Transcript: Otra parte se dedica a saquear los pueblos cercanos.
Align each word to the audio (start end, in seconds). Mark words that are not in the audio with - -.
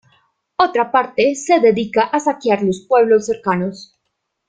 Otra 0.55 0.91
parte 0.91 1.35
se 1.35 1.59
dedica 1.59 2.05
a 2.07 2.19
saquear 2.19 2.63
los 2.63 2.87
pueblos 2.87 3.27
cercanos. 3.27 3.99